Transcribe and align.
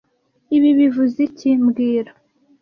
Ibi 0.55 0.69
bivuze 0.79 1.17
iki 1.27 1.49
mbwira 1.63 2.11